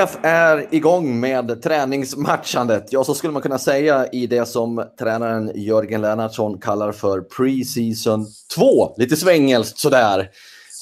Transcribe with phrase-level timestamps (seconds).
[0.00, 2.92] HIF är igång med träningsmatchandet.
[2.92, 8.26] Ja, så skulle man kunna säga i det som tränaren Jörgen Lennartsson kallar för Pre-Season
[8.54, 8.94] 2.
[8.96, 10.30] Lite svängelskt sådär.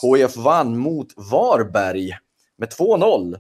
[0.03, 2.11] HIF vann mot Varberg
[2.59, 3.37] med 2-0.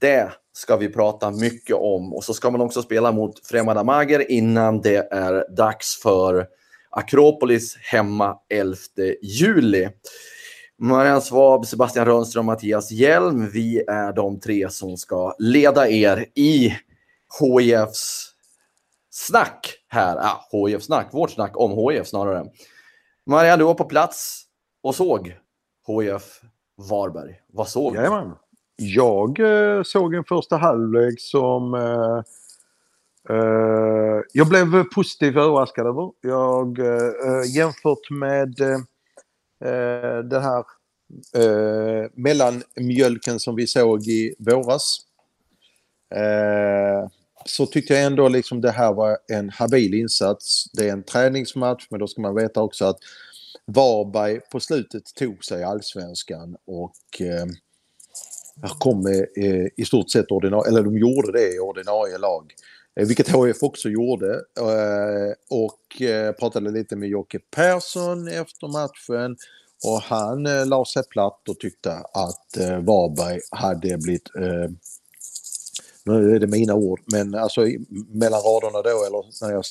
[0.00, 2.14] Det ska vi prata mycket om.
[2.14, 6.46] Och så ska man också spela mot Främmande Mager innan det är dags för
[6.90, 8.76] Akropolis hemma 11
[9.22, 9.88] juli.
[10.78, 13.50] Marianne Svab, Sebastian Rönnström och Mattias Hjelm.
[13.50, 16.76] Vi är de tre som ska leda er i
[17.40, 18.32] HIFs
[19.10, 20.16] snack här.
[20.16, 22.44] Ah, ja, HIF snack, vårt snack om HIF snarare.
[23.26, 24.42] Marianne, du var på plats
[24.82, 25.36] och såg
[25.86, 26.40] HIF
[26.90, 27.40] Varberg.
[27.52, 27.98] Vad såg du?
[27.98, 28.32] Jajamän.
[28.76, 32.22] Jag eh, såg en första halvlek som eh,
[33.36, 36.10] eh, jag blev positivt överraskad över.
[36.20, 38.78] Jag, eh, eh jämfört med eh,
[39.64, 40.64] eh, den här
[41.34, 44.98] eh, mellanmjölken som vi såg i våras.
[46.14, 47.08] Eh,
[47.44, 50.70] så tyckte jag ändå liksom det här var en habil insats.
[50.72, 52.98] Det är en träningsmatch men då ska man veta också att
[53.66, 57.46] Varberg på slutet tog sig allsvenskan och eh,
[58.78, 62.52] kom med eh, i stort sett ordinarie, eller de gjorde det i ordinarie lag.
[63.00, 64.34] Eh, vilket HF också gjorde.
[64.58, 69.36] Eh, och eh, pratade lite med Jocke Persson efter matchen.
[69.84, 74.30] Och han la sig platt och tyckte att Varberg hade blivit
[76.04, 77.60] nu är det mina ord, men alltså
[78.08, 79.64] mellan raderna då eller när jag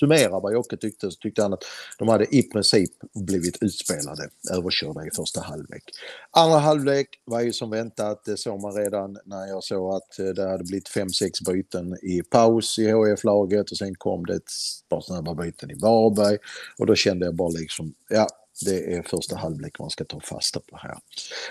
[0.00, 1.64] summerar vad Jocke tyckte så tyckte han att
[1.98, 5.82] de hade i princip blivit utspelade, överkörda i första halvlek.
[6.30, 10.26] Andra halvlek var ju som väntat, det såg man redan när jag såg att eh,
[10.26, 14.52] det hade blivit 5-6 byten i paus i HF-laget och sen kom det ett
[14.88, 16.38] par snabba byten i Varberg
[16.78, 18.28] och då kände jag bara liksom, ja
[18.64, 20.98] det är första halvlek man ska ta fasta på här.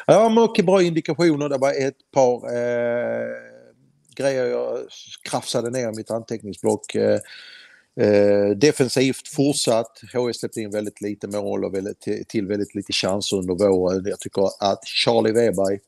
[0.08, 1.50] Ja, mycket bra indikationer.
[1.50, 3.50] Det var ett par eh,
[4.16, 4.80] grejer jag
[5.30, 6.96] krafsade ner i mitt anteckningsblock.
[6.96, 7.20] Eh,
[7.96, 10.02] Eh, defensivt fortsatt.
[10.14, 14.04] HIF släppte in väldigt lite mål och väldigt, till väldigt lite chanser under våren.
[14.06, 15.80] Jag tycker att Charlie Weberg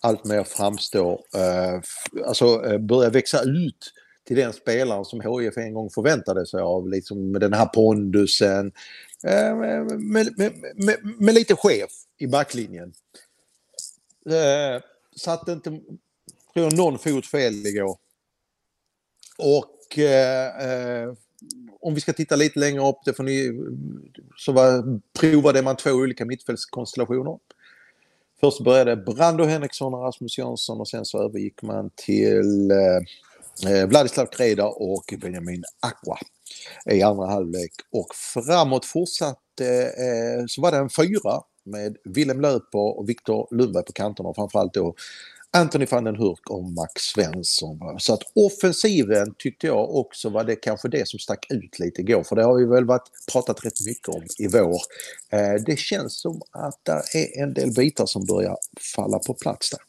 [0.00, 1.80] allt mer framstår, eh,
[2.26, 3.92] alltså eh, börjar växa ut
[4.24, 8.72] till den spelaren som HIF en gång förväntade sig av, liksom med den här pondusen,
[9.24, 10.32] eh, med, med,
[10.76, 12.92] med, med, lite chef i backlinjen.
[14.26, 14.82] Eh,
[15.16, 17.98] satte inte, tror jag, någon fot fel igår.
[19.38, 21.12] Och och eh, eh,
[21.80, 23.52] om vi ska titta lite längre upp, det får ni,
[24.36, 27.38] så var, provade man två olika mittfältskonstellationer.
[28.40, 33.88] Först började Brando Henriksson och Rasmus Jönsson och sen så övergick man till eh, eh,
[33.88, 36.18] Vladislav Kreda och Benjamin Aqua
[36.90, 37.72] i andra halvlek.
[37.92, 38.08] Och
[38.44, 43.92] framåt fortsatte eh, så var det en fyra med Willem Löper och Viktor Lundberg på
[43.92, 44.94] kanterna och framförallt då
[45.52, 47.78] Anthony van den Hurk och Max Svensson.
[47.98, 52.22] Så att offensiven tyckte jag också var det kanske det som stack ut lite igår.
[52.22, 54.80] För det har vi väl varit, pratat rätt mycket om i vår.
[55.30, 58.56] Eh, det känns som att det är en del bitar som börjar
[58.96, 59.80] falla på plats där.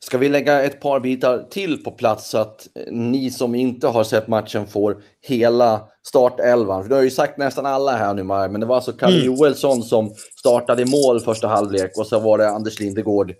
[0.00, 4.04] Ska vi lägga ett par bitar till på plats så att ni som inte har
[4.04, 6.82] sett matchen får hela startelvan?
[6.82, 9.26] För du har ju sagt nästan alla här nu, men det var alltså Kalle mm.
[9.26, 13.34] Joelsson som startade i mål första halvlek och så var det Anders Lindegård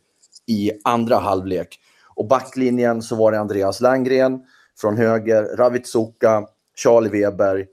[0.52, 1.78] i andra halvlek.
[2.14, 4.40] Och backlinjen så var det Andreas Langgren
[4.80, 6.46] från höger, Ravid Suka,
[6.76, 7.66] Charlie Weber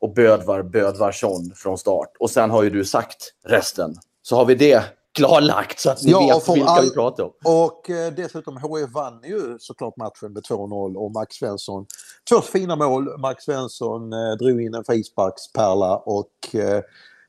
[0.00, 2.12] och Bödvar Bödvarsson från start.
[2.18, 3.94] Och sen har ju du sagt resten.
[4.22, 4.84] Så har vi det
[5.14, 6.84] klarlagt så att ni ja, vet vilka all...
[6.84, 7.32] vi pratar om.
[7.44, 11.86] Och eh, dessutom HF vann ju såklart matchen med 2-0 och Max Svensson.
[12.28, 13.18] Två fina mål.
[13.18, 16.82] Max Svensson eh, drog in en frisparkspärla och eh,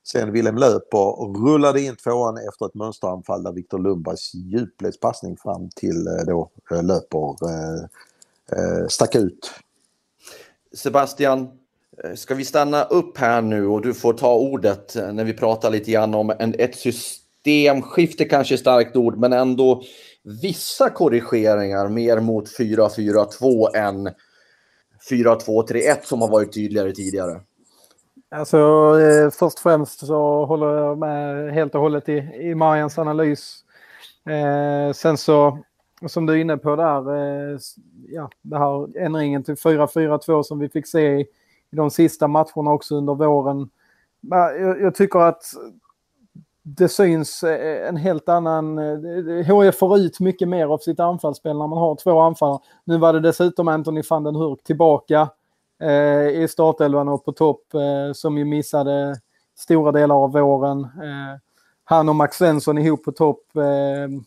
[0.08, 6.08] Sen Willem Löper rullade in tvåan efter ett mönsteranfall där Viktor Lundbergs djupledspassning fram till
[6.08, 7.36] eh, då eh, Löper
[8.52, 9.52] eh, stack ut.
[10.74, 11.48] Sebastian,
[12.16, 15.92] ska vi stanna upp här nu och du får ta ordet när vi pratar lite
[15.92, 19.84] grann om en, ett systemskifte kanske är starkt ord men ändå
[20.24, 24.10] vissa korrigeringar mer mot 4-4-2 än
[25.10, 27.42] 4-2-3-1 som har varit tydligare tidigare?
[28.36, 28.58] Alltså,
[29.00, 33.64] eh, först och främst så håller jag med helt och hållet i, i Marians analys.
[34.26, 35.60] Eh, sen så,
[36.08, 37.60] som du är inne på där, eh,
[38.08, 41.22] ja, det här ändringen till 4-4-2 som vi fick se i,
[41.72, 43.70] i de sista matcherna också under våren.
[44.22, 45.44] Jag, jag tycker att
[46.64, 48.78] det syns eh, en helt annan...
[48.78, 52.60] Eh, HIF får ut mycket mer av sitt anfallsspel när man har två anfallare.
[52.84, 55.30] Nu var det dessutom Anthony van den Hurk tillbaka
[55.82, 59.16] Eh, i startelvan och på topp eh, som ju missade
[59.58, 60.80] stora delar av våren.
[60.84, 61.40] Eh,
[61.84, 63.56] han och Max Svensson ihop på topp.
[63.56, 64.22] Eh,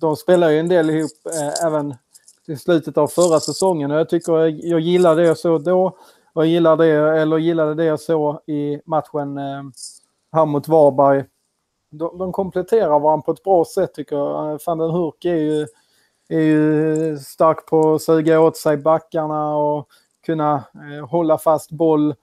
[0.00, 1.94] de spelar ju en del ihop eh, även
[2.46, 4.32] i slutet av förra säsongen och jag tycker
[4.66, 5.96] jag gillar det jag såg då
[6.32, 9.62] och jag gillar det, eller gillade det jag såg i matchen eh,
[10.32, 11.24] här mot Varberg
[11.90, 14.60] de, de kompletterar varandra på ett bra sätt tycker jag.
[14.66, 15.66] Van den Hurk är ju,
[16.28, 19.88] är ju stark på att suga åt sig backarna och
[20.28, 22.14] kunna eh, hålla fast boll.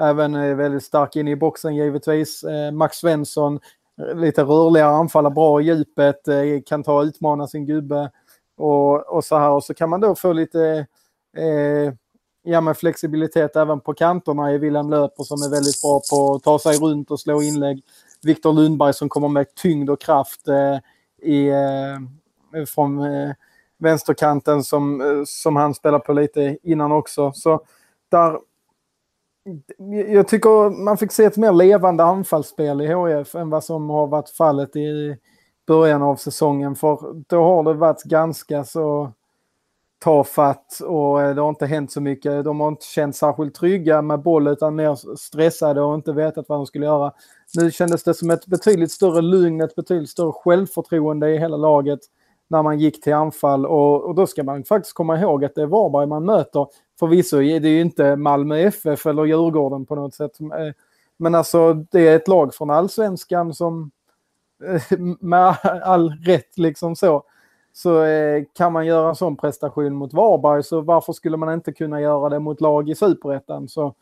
[0.00, 2.44] Även eh, väldigt stark inne i boxen givetvis.
[2.44, 3.60] Eh, Max Svensson,
[4.00, 8.10] eh, lite rörligare anfallare, bra i djupet, eh, kan ta och utmana sin gubbe.
[8.56, 9.50] Och, och så här.
[9.50, 10.86] Och så kan man då få lite
[11.36, 11.94] eh,
[12.42, 16.42] ja, med flexibilitet även på kanterna i Wilhelm Löper som är väldigt bra på att
[16.42, 17.82] ta sig runt och slå inlägg.
[18.22, 20.78] Viktor Lundberg som kommer med tyngd och kraft eh,
[21.30, 23.30] i, eh, från eh,
[23.78, 27.32] vänsterkanten som, eh, som han spelar på lite innan också.
[27.32, 27.60] Så
[28.10, 28.38] där,
[30.12, 34.06] jag tycker man fick se ett mer levande anfallsspel i HF än vad som har
[34.06, 35.16] varit fallet i
[35.66, 36.76] början av säsongen.
[36.76, 39.12] För då har det varit ganska så
[40.04, 42.44] tafatt och eh, det har inte hänt så mycket.
[42.44, 46.58] De har inte känt särskilt trygga med boll utan mer stressade och inte vetat vad
[46.58, 47.12] de skulle göra.
[47.54, 52.00] Nu kändes det som ett betydligt större lugn, ett betydligt större självförtroende i hela laget
[52.48, 53.66] när man gick till anfall.
[53.66, 56.66] Och, och då ska man faktiskt komma ihåg att det är Varberg man möter.
[56.98, 60.32] Förvisso är det ju inte Malmö FF eller Djurgården på något sätt.
[61.16, 63.90] Men alltså det är ett lag från allsvenskan som
[64.64, 67.22] eh, med all rätt liksom så.
[67.72, 71.72] Så eh, kan man göra en sån prestation mot Varberg så varför skulle man inte
[71.72, 73.68] kunna göra det mot lag i superettan?
[73.68, 73.94] Så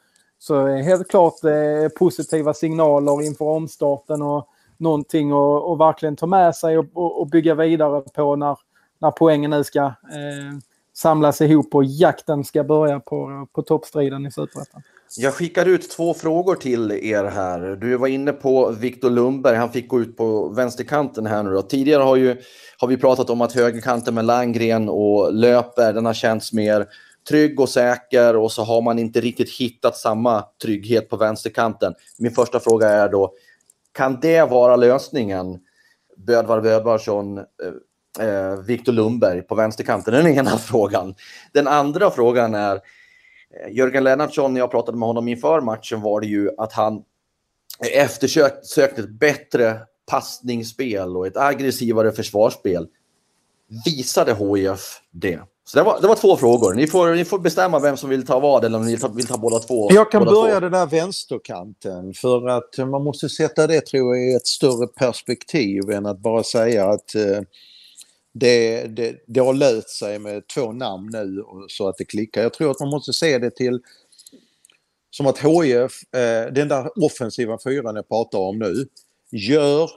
[0.42, 6.54] så eh, helt klart eh, positiva signaler inför omstarten och någonting att verkligen ta med
[6.56, 8.56] sig och, och, och, bygga vidare på när,
[8.98, 9.92] när poängen nu ska eh,
[10.94, 14.82] samlas ihop och jakten ska börja på, på toppstriden i Superettan.
[15.16, 17.60] Jag skickar ut två frågor till er här.
[17.60, 21.62] Du var inne på Viktor Lundberg, han fick gå ut på vänsterkanten här nu då.
[21.62, 22.36] Tidigare har, ju,
[22.78, 26.86] har vi pratat om att högerkanten med Langgren och Löper, den har känts mer
[27.28, 31.94] trygg och säker och så har man inte riktigt hittat samma trygghet på vänsterkanten.
[32.18, 33.32] Min första fråga är då,
[33.92, 35.58] kan det vara lösningen?
[36.16, 40.14] Bödvar Bödvarsson, eh, eh Viktor Lundberg på vänsterkanten?
[40.14, 41.14] Den ena frågan.
[41.52, 46.20] Den andra frågan är, eh, Jörgen Lennartsson, när jag pratade med honom inför matchen var
[46.20, 47.02] det ju att han
[47.94, 49.80] eftersökte ett bättre
[50.10, 52.88] passningsspel och ett aggressivare försvarsspel.
[53.84, 55.40] Visade HIF det?
[55.64, 56.74] Så det var, det var två frågor.
[56.74, 59.08] Ni får, ni får bestämma vem som vill ta vad eller om ni vill ta,
[59.08, 59.88] vill ta båda två.
[59.92, 60.60] Jag kan börja två.
[60.60, 65.90] den där vänsterkanten för att man måste sätta det tror jag i ett större perspektiv
[65.90, 67.40] än att bara säga att eh,
[68.34, 72.42] det, det, det har löst sig med två namn nu så att det klickar.
[72.42, 73.80] Jag tror att man måste se det till
[75.10, 78.86] som att HIF, eh, den där offensiva fyran jag pratar om nu,
[79.30, 79.90] gör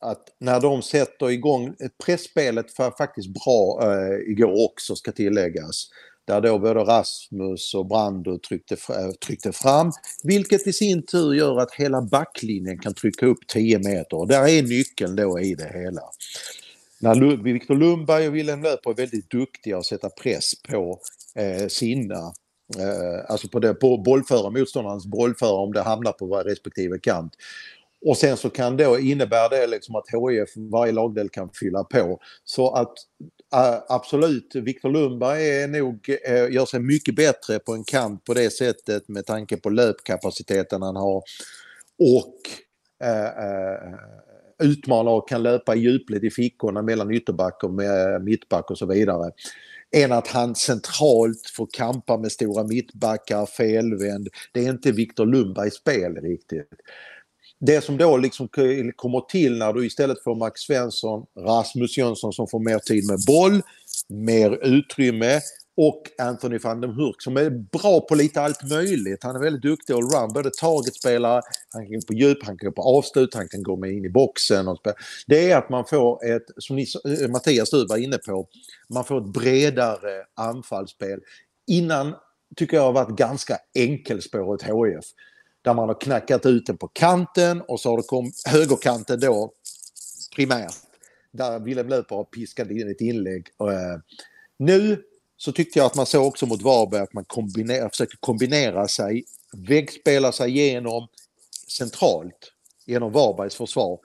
[0.00, 5.88] att när de sätter igång, pressspelet var faktiskt bra eh, igår också ska tilläggas.
[6.24, 9.92] Där då både Rasmus och Brando tryckte, eh, tryckte fram.
[10.22, 14.14] Vilket i sin tur gör att hela backlinjen kan trycka upp 10 meter.
[14.14, 16.02] Och Där är nyckeln då i det hela.
[16.98, 21.00] När Viktor Lundberg och Wilhelm Löper är väldigt duktiga att sätta press på
[21.34, 22.32] eh, sina
[22.78, 27.32] Eh, alltså på, det, på bollföra, motståndarens bollförare, om det hamnar på respektive kant.
[28.06, 32.20] Och sen så kan då innebära det liksom att HIF, varje lagdel kan fylla på.
[32.44, 32.92] Så att
[33.54, 38.34] äh, absolut, Viktor Lundberg är nog, äh, gör sig mycket bättre på en kant på
[38.34, 41.22] det sättet med tanke på löpkapaciteten han har.
[41.98, 42.34] Och
[43.04, 43.98] eh, eh, äh,
[44.62, 48.86] utmanar och kan löpa i djupled i fickorna mellan ytterback och med mittback och så
[48.86, 49.32] vidare.
[49.96, 54.28] Än att han centralt får kampa med stora mittbackar, felvänd.
[54.52, 56.68] Det är inte Viktor Lundbergs spel riktigt
[57.60, 58.48] det som då liksom
[58.96, 63.18] kommer till när du istället får Max Svensson, Rasmus Jönsson som får mer tid med
[63.26, 63.62] boll,
[64.08, 65.40] mer utrymme
[65.76, 69.22] och Anthony van den Hurk som är bra på lite allt möjligt.
[69.22, 72.72] Han är väldigt duktig allround, både targetspelare, han kan gå på djup, han kan gå
[72.72, 74.68] på avslut, han kan gå med in i boxen.
[74.68, 74.96] Och spela.
[75.26, 76.86] det är att man får ett, som ni,
[77.22, 78.48] eh, Mattias du var inne på,
[78.94, 81.20] man får ett bredare anfallsspel.
[81.66, 82.14] Innan
[82.56, 85.04] tycker jag har varit ganska enkelspårigt HIF.
[85.62, 89.52] Där man har knackat ut den på kanten och så har det kommit högerkanten då
[90.36, 90.74] primärt.
[91.32, 93.48] Där Willem Löper har piskat in ett inlägg.
[93.60, 94.00] Eh,
[94.58, 95.02] nu
[95.36, 99.24] så tyckte jag att man såg också mot Varberg att man kombiner, försöker kombinera sig,
[99.52, 101.08] väggspela sig igenom
[101.68, 102.52] centralt
[102.86, 103.98] genom Varbergs försvar.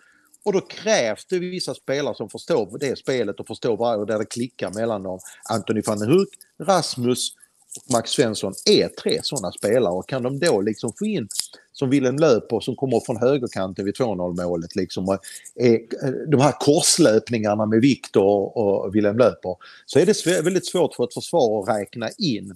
[0.43, 4.19] Och då krävs det vissa spelare som förstår det spelet och förstår vad, och där
[4.19, 5.19] det klickar mellan dem.
[5.49, 6.25] Anthony van den
[6.59, 7.33] Rasmus
[7.77, 9.93] och Max Svensson är tre sådana spelare.
[9.93, 11.27] Och kan de då liksom få in
[11.71, 15.17] som Willem Löper som kommer från högerkanten vid 2-0 målet liksom
[15.55, 19.55] är, eh, de här korslöpningarna med Viktor och Willem Löper
[19.85, 22.55] så är det väldigt svårt för ett försvar att räkna in.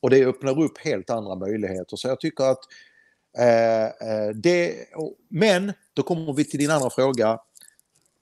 [0.00, 1.96] Och det öppnar upp helt andra möjligheter.
[1.96, 2.60] Så jag tycker att
[3.38, 4.74] eh, eh det,
[5.28, 7.38] men då kommer vi till din andra fråga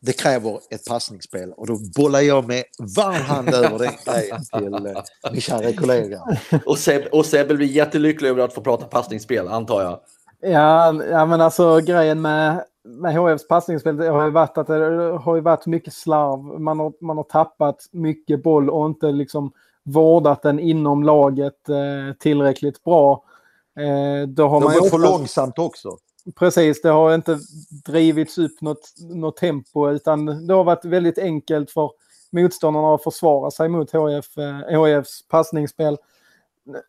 [0.06, 2.64] det kräver ett passningsspel och då bollar jag med
[2.96, 6.20] varm hand över den grejen till eh, min kära kollega.
[6.66, 10.00] Och Sebbe och Seb blir jättelycklig över att få prata passningsspel, antar jag.
[10.40, 14.74] Ja, ja men alltså grejen med, med HFs passningsspel det har ju varit att det
[15.22, 16.60] har ju varit mycket slarv.
[16.60, 22.16] Man har, man har tappat mycket boll och inte liksom vårdat den inom laget eh,
[22.18, 23.24] tillräckligt bra.
[23.78, 25.96] Eh, då har De man gått för långsamt också.
[26.34, 27.38] Precis, det har inte
[27.84, 31.90] drivits upp något, något tempo utan det har varit väldigt enkelt för
[32.30, 34.26] motståndarna att försvara sig mot HF,
[34.76, 35.96] HFs eh, passningsspel.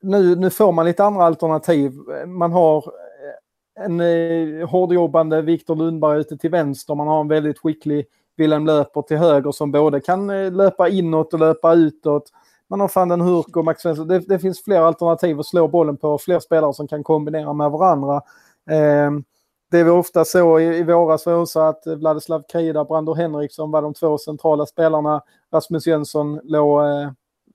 [0.02, 1.92] Nu, nu får man lite andra alternativ.
[2.28, 6.96] Man har eh, en eh, hårdjobbande Viktor Lundberg ute till vänster.
[6.96, 8.06] Man har en väldigt skicklig
[8.38, 12.32] Wilhelm Löper till höger som både kan eh, löpa inåt och löpa utåt.
[12.70, 14.08] Man har van den Hurk och Max Svensson.
[14.08, 16.18] Det, det, finns fler alternativ att slå bollen på.
[16.18, 18.22] Fler spelare som kan kombinera med varandra.
[18.70, 19.24] Ehm,
[19.72, 23.72] det var ofta så i, i våras var också att Vladislav Krida och Brandor Henriksson
[23.72, 25.24] var de två centrala spelarna.
[25.54, 27.12] Rasmus Jönsson låg eh,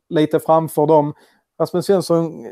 [0.09, 1.15] lite framför dem.
[1.61, 2.47] Rasmus Jönsson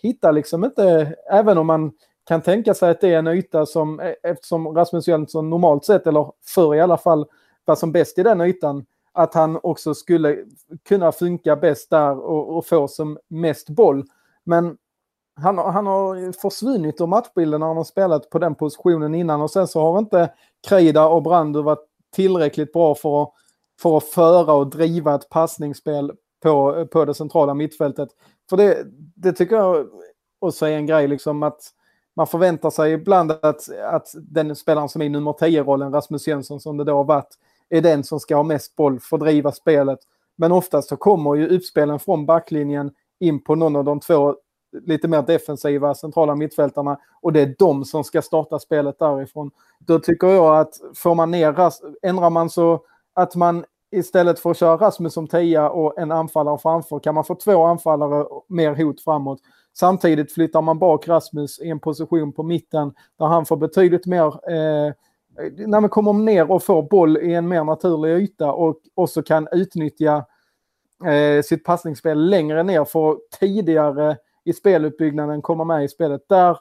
[0.00, 1.92] hittar liksom inte, även om man
[2.24, 6.06] kan tänka sig att det är en yta som, eh, eftersom Rasmus Jönsson normalt sett,
[6.06, 7.26] eller förr i alla fall,
[7.64, 10.38] var som bäst i den ytan, att han också skulle
[10.88, 14.04] kunna funka bäst där och, och få som mest boll.
[14.44, 14.76] Men
[15.36, 19.50] han, han har försvunnit ur matchbilden när han har spelat på den positionen innan och
[19.50, 20.32] sen så har inte
[20.68, 23.32] Kreida och Brandu varit tillräckligt bra för att,
[23.82, 26.12] för att föra och driva ett passningsspel
[26.42, 28.08] på, på det centrala mittfältet.
[28.50, 28.86] För det,
[29.16, 29.86] det tycker jag
[30.38, 31.60] också är en grej liksom att
[32.16, 36.60] man förväntar sig ibland att, att den spelaren som är i nummer 10-rollen, Rasmus Jönsson
[36.60, 37.38] som det då har varit,
[37.68, 39.98] är den som ska ha mest boll, fördriva spelet.
[40.36, 44.36] Men oftast så kommer ju uppspelen från backlinjen in på någon av de två
[44.86, 49.50] lite mer defensiva centrala mittfältarna och det är de som ska starta spelet därifrån.
[49.78, 52.80] Då tycker jag att får man ner, ändrar man så
[53.14, 57.24] att man istället för att köra Rasmus som tia och en anfallare framför kan man
[57.24, 59.40] få två anfallare mer hot framåt.
[59.76, 64.26] Samtidigt flyttar man bak Rasmus i en position på mitten där han får betydligt mer
[64.26, 64.92] eh,
[65.66, 69.48] när man kommer ner och får boll i en mer naturlig yta och också kan
[69.52, 70.24] utnyttja
[71.06, 76.28] eh, sitt passningsspel längre ner för tidigare i speluppbyggnaden, komma med i spelet.
[76.28, 76.58] Där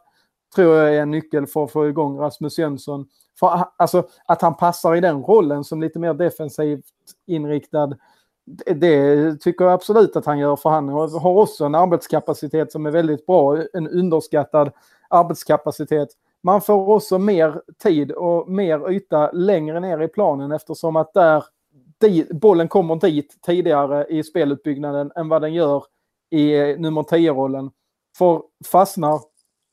[0.55, 3.07] tror jag är en nyckel för att få igång Rasmus Jönsson.
[3.39, 6.85] För, alltså, att han passar i den rollen som lite mer defensivt
[7.25, 7.97] inriktad,
[8.45, 10.55] det, det tycker jag absolut att han gör.
[10.55, 14.71] För han har också en arbetskapacitet som är väldigt bra, en underskattad
[15.09, 16.09] arbetskapacitet.
[16.43, 21.43] Man får också mer tid och mer yta längre ner i planen eftersom att där
[22.33, 25.83] bollen kommer dit tidigare i speluppbyggnaden än vad den gör
[26.33, 27.71] i eh, nummer 10-rollen.
[28.17, 29.21] För fastnar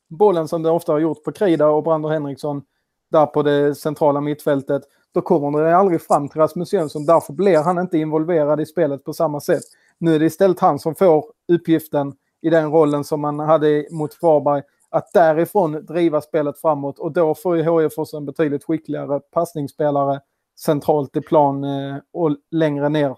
[0.08, 2.62] bollen som det ofta har gjort på Krida och Brander Henriksson
[3.10, 7.06] där på det centrala mittfältet, då kommer den aldrig fram till Rasmus Jönsson.
[7.06, 9.62] Därför blir han inte involverad i spelet på samma sätt.
[9.98, 14.22] Nu är det istället han som får uppgiften i den rollen som man hade mot
[14.22, 20.20] Varberg, att därifrån driva spelet framåt och då får ju HIF en betydligt skickligare passningsspelare
[20.60, 23.16] centralt i plan eh, och längre ner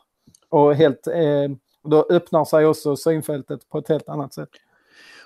[0.48, 1.48] och helt eh,
[1.84, 4.48] då öppnar sig också synfältet på ett helt annat sätt.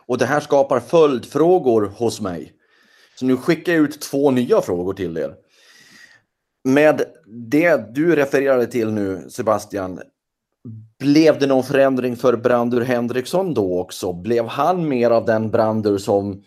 [0.07, 2.53] Och det här skapar följdfrågor hos mig.
[3.19, 5.35] Så nu skickar jag ut två nya frågor till er.
[6.65, 10.01] Med det du refererade till nu, Sebastian,
[10.99, 14.13] blev det någon förändring för Brandur Henriksson då också?
[14.13, 16.43] Blev han mer av den Brandur som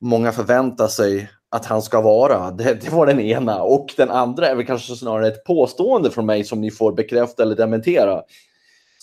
[0.00, 2.50] många förväntar sig att han ska vara?
[2.58, 3.62] Det, det, var den ena.
[3.62, 7.42] Och den andra är väl kanske snarare ett påstående från mig som ni får bekräfta
[7.42, 8.22] eller dementera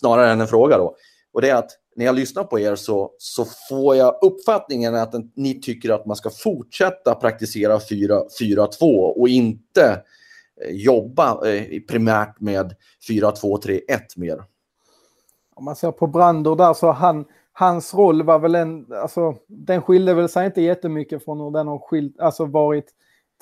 [0.03, 0.95] snarare än en fråga då.
[1.33, 5.13] Och det är att när jag lyssnar på er så, så får jag uppfattningen att
[5.35, 10.03] ni tycker att man ska fortsätta praktisera 4-2 och inte
[10.61, 12.75] eh, jobba eh, primärt med
[13.09, 13.79] 4-2-3-1
[14.15, 14.43] mer.
[15.55, 19.81] Om man ser på Brander där så han, hans roll var väl en, alltså den
[19.81, 22.85] skilde väl sig inte jättemycket från hur den har skilt, alltså varit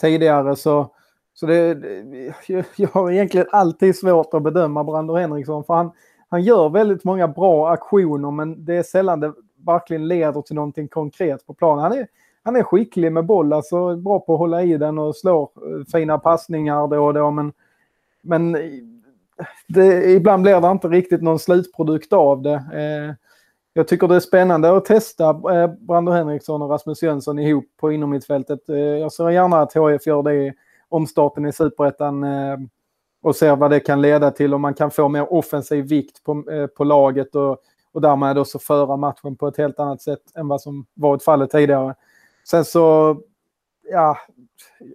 [0.02, 0.96] tidigare så,
[1.34, 1.78] så det,
[2.76, 5.92] jag har egentligen alltid svårt att bedöma Brander Henriksson för han,
[6.32, 9.34] han gör väldigt många bra aktioner men det är sällan det
[9.66, 11.84] verkligen leder till någonting konkret på planen.
[11.84, 12.08] Han är,
[12.44, 15.92] han är skicklig med boll, alltså bra på att hålla i den och slå eh,
[15.92, 17.54] fina passningar då och då men,
[18.22, 18.58] men
[19.68, 22.54] det, ibland blir det inte riktigt någon slutprodukt av det.
[22.54, 23.16] Eh,
[23.74, 27.92] jag tycker det är spännande att testa eh, Brando Henriksson och Rasmus Jönsson ihop på
[27.92, 28.70] inomhittfältet.
[28.70, 30.54] Eh, jag ser gärna att HF gör det i
[30.90, 32.58] omstarten i Superettan eh,
[33.22, 36.52] och ser vad det kan leda till om man kan få mer offensiv vikt på,
[36.52, 37.58] eh, på laget och,
[37.92, 41.50] och därmed också föra matchen på ett helt annat sätt än vad som varit fallet
[41.50, 41.96] tidigare.
[42.48, 43.18] Sen så,
[43.92, 44.18] ja,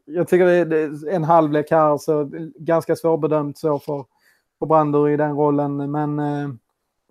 [0.05, 4.05] jag tycker det är en halvlek här, så ganska svårbedömt så för,
[4.59, 5.91] för Brander i den rollen.
[5.91, 6.49] Men, eh,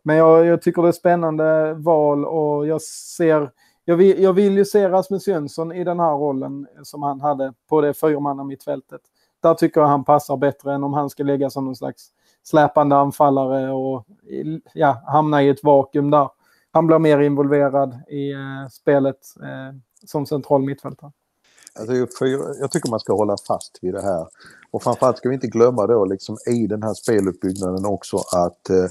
[0.04, 3.52] men jag, jag, tycker det är spännande val och jag ser,
[3.86, 7.54] jag vill, jag vill ju se Rasmus Jönsson i den här rollen som han hade
[7.70, 9.02] på det fyrmanna mittfältet
[9.46, 12.08] där tycker jag han passar bättre än om han ska lägga som någon slags
[12.44, 14.06] släpande anfallare och
[14.74, 16.30] ja, hamna i ett vakuum där.
[16.72, 19.76] Han blir mer involverad i eh, spelet eh,
[20.06, 21.12] som central mittfältare.
[21.80, 21.94] Alltså,
[22.60, 24.28] jag tycker man ska hålla fast vid det här.
[24.72, 28.86] Och framförallt ska vi inte glömma då liksom i den här speluppbyggnaden också att eh,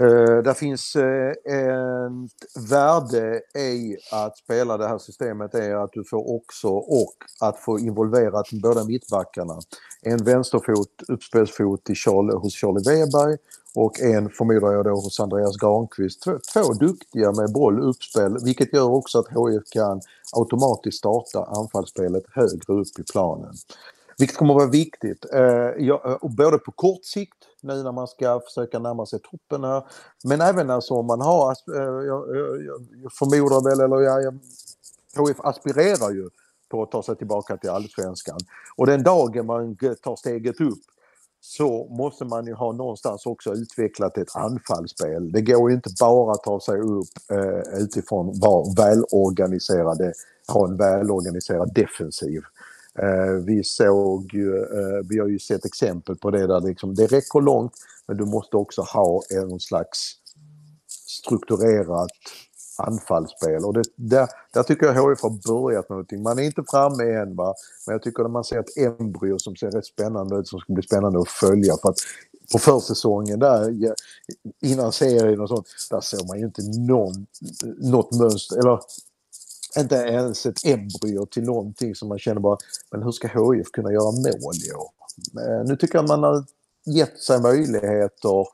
[0.00, 5.92] Uh, där finns eh, uh, ett värde i att spela det här systemet är att
[5.92, 9.60] du får också och att få involverat båda mittbackarna.
[10.02, 13.36] En vänsterfot, uppspelsfot i Charlie, hos Charlie Weberg
[13.74, 16.22] och en förmodar jag då hos Andreas Granqvist.
[16.22, 20.00] Två, två duktiga med boll, uppspel, vilket gör också att HIF kan
[20.32, 23.54] automatiskt starta anfallsspelet högre upp i planen.
[24.18, 28.08] Vilket kommer att vara viktigt, eh, ja, eh, både på kort sikt nu när man
[28.08, 29.82] ska försöka närma sig toppen här.
[30.24, 34.24] Men även alltså om man har, eh, jag, eh, jag, jag förmodar väl, eller jag,
[34.24, 36.28] jag, aspirerar ju
[36.68, 38.38] på att ta sig tillbaka till allsvenskan.
[38.76, 40.82] Och den dagen man tar steget upp
[41.40, 45.32] så måste man ju ha någonstans också utvecklat ett anfallsspel.
[45.32, 50.12] Det går ju inte bara att ta sig upp eh, utifrån vara välorganiserade,
[50.48, 52.42] ha en välorganiserad defensiv.
[52.98, 57.06] Eh, vi såg ju, eh, vi har ju sett exempel på det där liksom, det
[57.06, 57.72] räcker långt
[58.08, 60.12] men du måste också ha en slags
[61.06, 62.10] strukturerat
[62.78, 63.64] anfallsspel.
[63.64, 66.22] Och det, där, där tycker jag HIF har börjat med någonting.
[66.22, 67.54] Man är inte framme än va,
[67.86, 70.72] men jag tycker att man ser ett embryo som ser rätt spännande ut som ska
[70.72, 71.76] bli spännande att följa.
[71.82, 71.98] För att
[72.52, 73.94] på försäsongen där
[74.62, 77.26] innan serien och sånt, där såg man ju inte någon,
[77.78, 78.80] något mönster, eller
[79.78, 82.58] inte ens ett embryo till någonting som man känner bara,
[82.90, 84.90] men hur ska HIF kunna göra mål i år?
[85.40, 86.44] Eh, nu tycker jag man har
[86.86, 88.46] gett sig möjligheter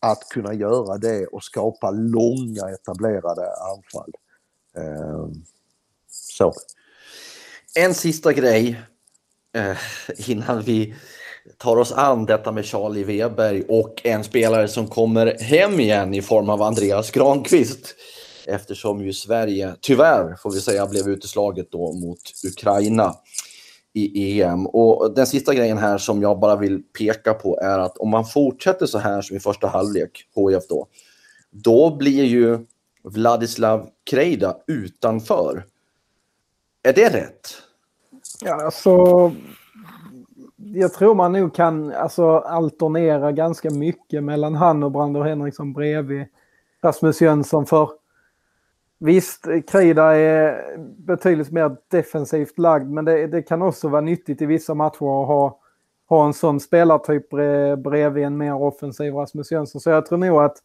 [0.00, 4.12] att kunna göra det och skapa långa etablerade anfall.
[4.76, 5.28] Eh,
[6.10, 6.52] så.
[7.74, 8.82] En sista grej
[9.54, 9.76] eh,
[10.30, 10.94] innan vi
[11.58, 16.22] tar oss an detta med Charlie Weber och en spelare som kommer hem igen i
[16.22, 17.94] form av Andreas Granqvist
[18.46, 23.14] eftersom ju Sverige, tyvärr får vi säga, blev uteslaget då mot Ukraina
[23.92, 24.66] i EM.
[24.66, 28.24] Och den sista grejen här som jag bara vill peka på är att om man
[28.24, 30.86] fortsätter så här som i första halvlek, HIF då,
[31.50, 32.58] då blir ju
[33.04, 35.64] Vladislav Krejda utanför.
[36.82, 37.48] Är det rätt?
[38.40, 39.32] Ja, alltså...
[40.74, 46.26] Jag tror man nog kan alltså, alternera ganska mycket mellan han och Brander Henriksson bredvid
[46.82, 47.66] Rasmus Jönsson.
[47.66, 47.90] För
[49.04, 54.46] Visst, Krida är betydligt mer defensivt lagd, men det, det, kan också vara nyttigt i
[54.46, 55.58] vissa matcher att ha,
[56.08, 57.30] ha en sån spelartyp
[57.76, 59.80] bredvid en mer offensiv Rasmus Jönsson.
[59.80, 60.56] Så jag tror nog att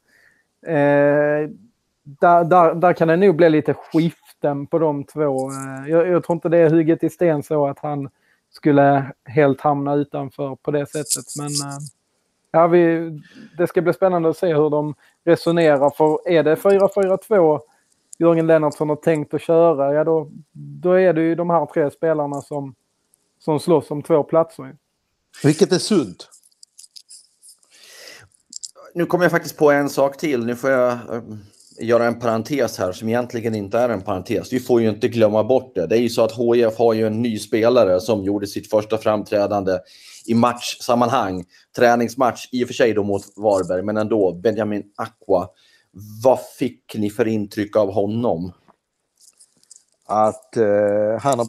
[0.67, 1.49] eh,
[2.03, 5.51] där, där, där, kan det nog bli lite skiften på de två.
[5.51, 8.09] Eh, jag, jag tror inte det är hugget i sten så att han
[8.49, 11.25] skulle helt hamna utanför på det sättet.
[11.37, 11.77] Men eh,
[12.51, 13.11] ja, vi,
[13.57, 14.95] det ska bli spännande att se hur de
[15.25, 15.89] resonerar.
[15.89, 17.59] För är det 4-4-2
[18.19, 21.91] Jörgen Lennartsson har tänkt att köra, ja då, då är det ju de här tre
[21.91, 22.75] spelarna som,
[23.39, 24.75] som slåss om två platser.
[25.43, 26.29] Vilket är sunt.
[28.93, 30.45] Nu kommer jag faktiskt på en sak till.
[30.45, 31.21] Nu får jag äh,
[31.79, 34.53] göra en parentes här som egentligen inte är en parentes.
[34.53, 35.87] Vi får ju inte glömma bort det.
[35.87, 38.97] Det är ju så att HIF har ju en ny spelare som gjorde sitt första
[38.97, 39.79] framträdande
[40.25, 41.45] i matchsammanhang.
[41.75, 44.33] Träningsmatch, i och för sig då mot Varberg, men ändå.
[44.33, 45.47] Benjamin Aqua.
[46.23, 48.51] Vad fick ni för intryck av honom?
[50.07, 51.47] Att eh, han har...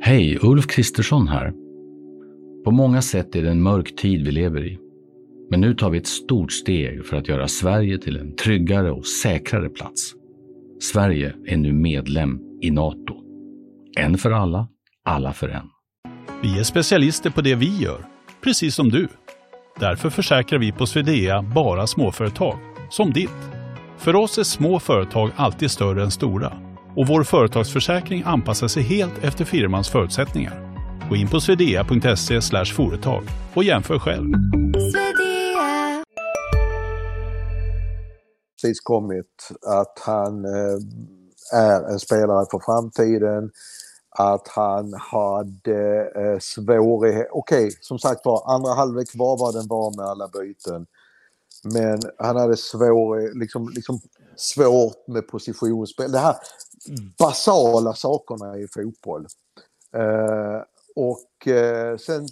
[0.00, 1.52] Hej, Ulf Kristersson här.
[2.64, 4.78] På många sätt är det en mörk tid vi lever i.
[5.50, 9.06] Men nu tar vi ett stort steg för att göra Sverige till en tryggare och
[9.06, 10.14] säkrare plats.
[10.80, 13.14] Sverige är nu medlem i Nato.
[13.96, 14.68] En för alla,
[15.04, 15.66] alla för en.
[16.42, 18.06] Vi är specialister på det vi gör,
[18.40, 19.08] precis som du.
[19.80, 22.58] Därför försäkrar vi på Swedea bara småföretag,
[22.90, 23.30] som ditt.
[23.98, 26.52] För oss är små företag alltid större än stora
[26.96, 30.74] och vår företagsförsäkring anpassar sig helt efter firmans förutsättningar.
[31.08, 33.22] Gå in på swedea.se företag
[33.54, 34.32] och jämför själv.
[38.62, 40.78] precis kommit att han eh,
[41.54, 43.50] är en spelare för framtiden.
[44.20, 49.68] Att han hade eh, svårighet, okej okay, som sagt var andra halvlek var vad den
[49.68, 50.86] var med alla byten.
[51.64, 54.00] Men han hade svår, liksom, liksom
[54.36, 56.12] svårt med positionsspel.
[56.12, 56.36] Det här
[57.18, 59.26] basala sakerna i fotboll.
[59.94, 60.62] Eh,
[60.96, 62.28] och eh, sen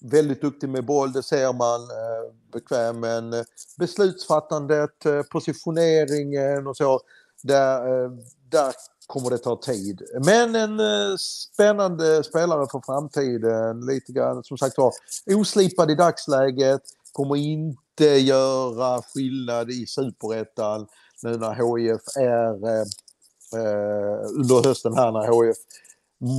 [0.00, 1.80] väldigt duktig med boll, det ser man.
[1.80, 3.44] Eh, bekväm, men eh,
[3.78, 7.00] beslutsfattandet, eh, positioneringen och så,
[7.42, 8.10] där, eh,
[8.48, 8.74] där
[9.10, 10.02] kommer det ta tid.
[10.24, 11.16] Men en eh,
[11.52, 13.80] spännande spelare för framtiden.
[13.86, 14.92] Lite grann som sagt var
[15.34, 16.82] oslipad i dagsläget.
[17.12, 20.86] Kommer inte göra skillnad i superettan
[21.22, 22.86] nu när HIF är eh,
[23.60, 25.56] eh, under hösten här när HIF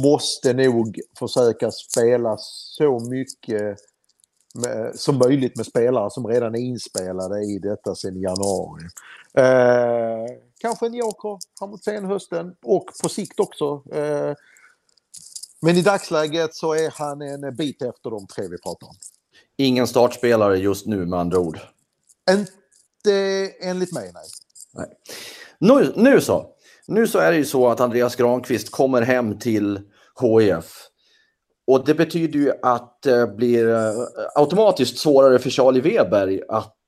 [0.03, 3.77] måste nog försöka spela så mycket
[4.55, 8.83] med, som möjligt med spelare som redan är inspelade i detta sedan januari.
[9.33, 13.83] Eh, kanske en joker framåt senhösten och på sikt också.
[13.93, 14.33] Eh,
[15.61, 18.95] men i dagsläget så är han en bit efter de tre vi pratar om.
[19.57, 21.59] Ingen startspelare just nu med andra ord?
[22.31, 24.23] Inte enligt mig, nej.
[24.73, 24.87] nej.
[25.59, 26.47] Nu, nu så.
[26.87, 29.79] Nu så är det ju så att Andreas Granqvist kommer hem till
[30.21, 30.87] HIF.
[31.67, 33.93] Och det betyder ju att det blir eh,
[34.35, 36.80] automatiskt svårare för Charlie Weber att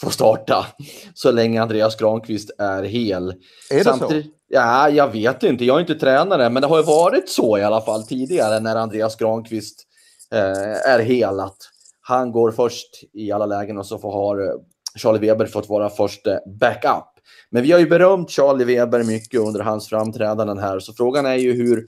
[0.00, 0.66] få starta
[1.14, 3.30] så länge Andreas Granqvist är hel.
[3.70, 4.30] Är det Samtidigt, så?
[4.48, 5.64] Ja, jag vet inte.
[5.64, 8.76] Jag är inte tränare, men det har ju varit så i alla fall tidigare när
[8.76, 9.86] Andreas Granqvist
[10.32, 11.40] eh, är hel.
[11.40, 11.58] Att
[12.00, 14.54] han går först i alla lägen och så får, har eh,
[14.96, 16.26] Charlie Weber fått vara först
[16.60, 17.04] backup.
[17.50, 21.34] Men vi har ju berömt Charlie Weber mycket under hans framträdanden här, så frågan är
[21.34, 21.86] ju hur,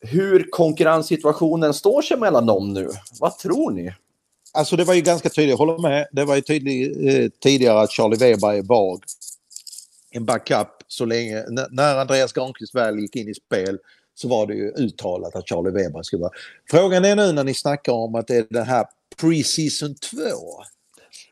[0.00, 2.88] hur konkurrenssituationen står sig mellan dem nu.
[3.20, 3.94] Vad tror ni?
[4.54, 6.08] Alltså det var ju ganska tydligt, jag håller med.
[6.12, 9.00] Det var ju tydligt eh, tidigare att Charlie Weber var
[10.10, 13.78] en backup så länge, när Andreas Granqvist väl gick in i spel
[14.14, 16.32] så var det ju uttalat att Charlie Weber skulle vara.
[16.70, 18.86] Frågan är nu när ni snackar om att det är den här
[19.16, 20.18] pre-season 2.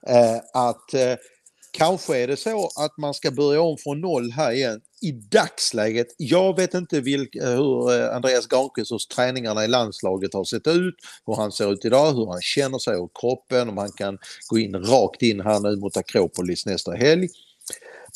[0.07, 1.15] Eh, att eh,
[1.73, 4.81] Kanske är det så att man ska börja om från noll här igen.
[5.03, 10.45] I dagsläget, jag vet inte vilk, eh, hur eh, Andreas Granqvists träningarna i landslaget har
[10.45, 10.95] sett ut,
[11.27, 14.59] hur han ser ut idag, hur han känner sig och kroppen, om han kan gå
[14.59, 17.29] in rakt in här nu mot Akropolis nästa helg.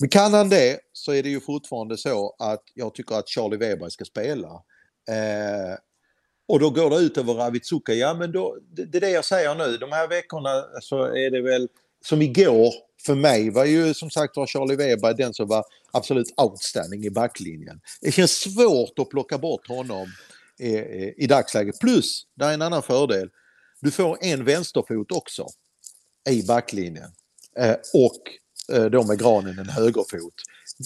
[0.00, 3.56] Men kan han det så är det ju fortfarande så att jag tycker att Charlie
[3.56, 4.48] Weber ska spela.
[5.08, 5.78] Eh,
[6.48, 7.92] och då går det ut över Ravitsuka.
[7.92, 9.76] Ja men då, det, det är det jag säger nu.
[9.76, 11.68] De här veckorna så är det väl
[12.06, 12.74] som igår
[13.06, 17.10] för mig var ju som sagt var Charlie Weber den som var absolut outstanding i
[17.10, 17.80] backlinjen.
[18.00, 20.08] Det känns svårt att plocka bort honom
[20.58, 20.74] i,
[21.24, 21.80] i, dagsläget.
[21.80, 23.30] Plus, det är en annan fördel.
[23.80, 25.46] Du får en vänsterfot också
[26.30, 27.10] i backlinjen.
[27.58, 28.20] Eh, och
[28.76, 30.34] eh, då med Granen en högerfot.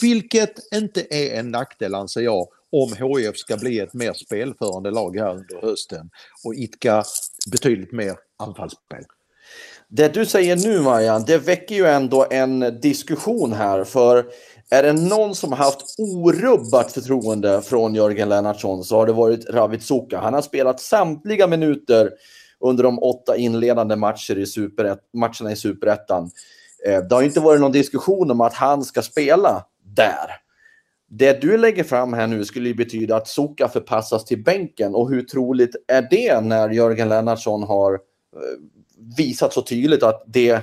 [0.00, 5.18] Vilket inte är en nackdel anser jag om HIF ska bli ett mer spelförande lag
[5.18, 6.10] här under hösten
[6.44, 7.04] och idka
[7.50, 9.04] betydligt mer anfallsspel.
[9.90, 13.84] Det du säger nu Marianne, det väcker ju ändå en diskussion här.
[13.84, 14.26] För
[14.70, 19.50] är det någon som har haft orubbat förtroende från Jörgen Lennartsson så har det varit
[19.50, 20.18] Ravid Suka.
[20.18, 22.10] Han har spelat samtliga minuter
[22.60, 26.30] under de åtta inledande matcher i superett, matcherna i Superettan.
[26.86, 30.30] Eh, det har inte varit någon diskussion om att han ska spela där.
[31.10, 35.10] Det du lägger fram här nu skulle ju betyda att Suka förpassas till bänken och
[35.10, 37.98] hur troligt är det när Jörgen Lennartsson har eh,
[39.16, 40.62] visat så tydligt att det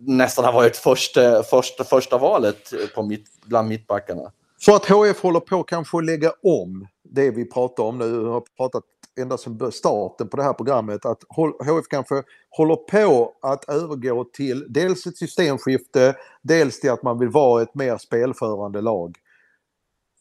[0.00, 4.32] nästan har varit första, eh, första, första valet på mitt, bland mittbackarna.
[4.58, 8.42] Så att HF håller på kanske att lägga om det vi pratar om nu, har
[8.56, 8.84] pratat
[9.20, 11.22] ända sedan starten på det här programmet att
[11.58, 17.28] HF kanske håller på att övergå till dels ett systemskifte, dels till att man vill
[17.28, 19.16] vara ett mer spelförande lag.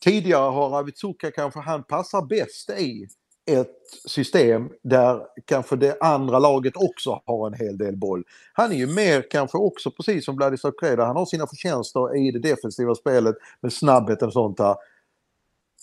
[0.03, 3.07] Tidigare har Avitsuka kanske han passar bäst i
[3.55, 3.75] ett
[4.07, 8.23] system där kanske det andra laget också har en hel del boll.
[8.53, 12.31] Han är ju mer kanske också precis som Vladislav Kreda, han har sina förtjänster i
[12.31, 14.75] det defensiva spelet med snabbhet och sånt där.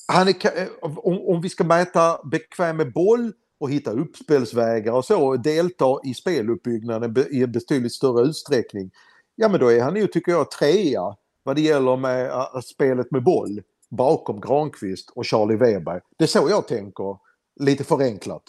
[0.08, 5.04] Han är, eh, om, om vi ska mäta bekväm med boll och hitta uppspelsvägar och
[5.04, 8.90] så och delta i speluppbyggnaden i en betydligt större utsträckning.
[9.34, 13.10] Ja men då är han ju, tycker jag, trea vad det gäller med uh, spelet
[13.10, 16.02] med boll bakom Granqvist och Charlie Weber.
[16.18, 17.16] Det är så jag tänker
[17.60, 18.42] lite förenklat.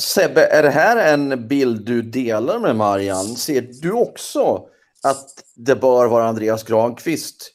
[0.00, 3.24] Sebbe, är det här en bild du delar med Marian?
[3.24, 4.68] Ser du också
[5.02, 7.52] att det bör vara Andreas Granqvist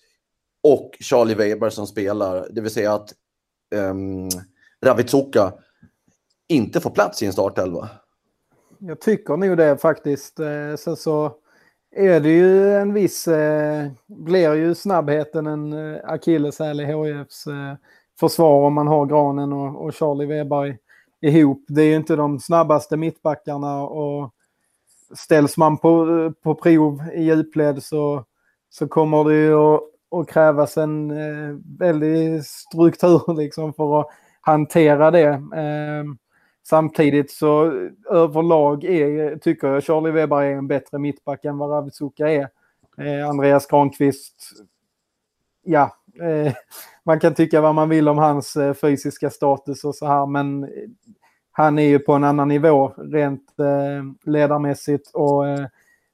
[0.64, 3.14] och Charlie Weber som spelar, det vill säga att
[3.76, 4.30] um,
[4.86, 5.54] Ravitsuka
[6.48, 7.90] inte får plats i en startelva?
[8.80, 10.40] Jag tycker nog det faktiskt.
[10.40, 11.36] Eh, sen så
[11.96, 17.46] är det ju en viss, eh, blir ju snabbheten en eh, akilleshäl i HIFs
[18.20, 20.78] försvar om man har Granen och, och Charlie Weber
[21.22, 21.64] ihop.
[21.68, 24.34] Det är ju inte de snabbaste mittbackarna och
[25.16, 28.26] ställs man på, på prov i djupled så,
[28.70, 34.08] så kommer det ju att, att krävas en eh, väldig struktur liksom för att
[34.42, 35.28] hantera det.
[35.56, 36.04] Eh,
[36.64, 37.66] samtidigt så
[38.10, 42.50] överlag är, tycker jag Charlie Weber är en bättre mittback än vad Ravitsuka är.
[42.98, 44.52] Eh, Andreas Granqvist,
[45.64, 46.54] ja, Eh,
[47.04, 50.64] man kan tycka vad man vill om hans eh, fysiska status och så här, men
[50.64, 50.70] eh,
[51.52, 55.66] han är ju på en annan nivå rent eh, ledarmässigt och eh,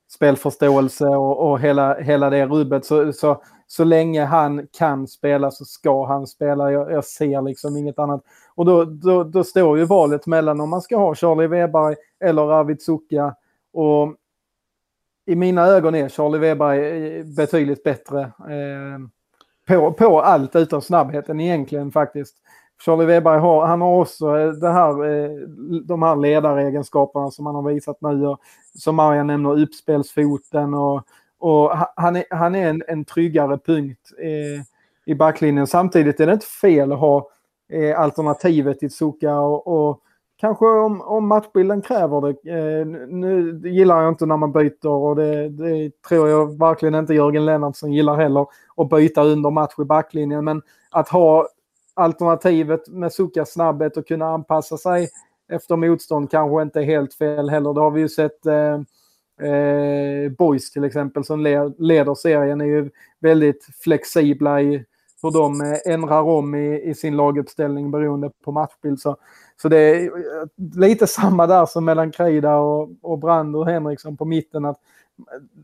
[0.09, 2.85] spelförståelse och, och hela, hela det rubbet.
[2.85, 6.71] Så, så, så länge han kan spela så ska han spela.
[6.71, 8.23] Jag, jag ser liksom inget annat.
[8.55, 12.51] Och då, då, då, står ju valet mellan om man ska ha Charlie Weber eller
[12.51, 13.35] Arvid Zucka.
[13.73, 14.15] Och
[15.25, 18.21] i mina ögon är Charlie Weber betydligt bättre.
[18.21, 18.99] Eh,
[19.69, 22.35] på, på allt utom snabbheten egentligen faktiskt.
[22.85, 25.31] Charlie Weber har, han har också eh, det här, eh,
[25.83, 28.27] de här ledaregenskaperna som han har visat nu.
[28.27, 28.39] Och,
[28.75, 31.03] som Marian nämner, uppspelsfoten och,
[31.39, 34.63] och han är, han är en, en tryggare punkt eh,
[35.05, 35.67] i backlinjen.
[35.67, 37.29] Samtidigt är det inte fel att ha
[37.73, 40.01] eh, alternativet i Zucka och, och
[40.39, 42.51] kanske om, om matchbilden kräver det.
[42.51, 47.13] Eh, nu gillar jag inte när man byter och det, det, tror jag verkligen inte
[47.13, 48.47] Jörgen Lennartsson gillar heller.
[48.75, 50.45] Att byta under match i backlinjen.
[50.45, 51.47] Men att ha
[51.93, 55.09] alternativet med Suckas snabbhet och kunna anpassa sig
[55.49, 57.73] efter motstånd kanske inte är helt fel heller.
[57.73, 58.73] Det har vi ju sett eh,
[59.49, 61.39] eh, Boys till exempel som
[61.77, 64.85] leder serien är ju väldigt flexibla i
[65.21, 68.99] hur de eh, ändrar om i, i sin laguppställning beroende på matchbild.
[68.99, 69.17] Så,
[69.61, 74.17] så det är eh, lite samma där som mellan Krida och, och Brand och Henriksson
[74.17, 74.65] på mitten.
[74.65, 74.79] att